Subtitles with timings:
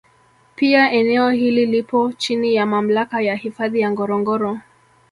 [0.55, 4.59] Pia eneo hili lipo chini ya Mamlaka ya Hifadhi ya Ngorongoro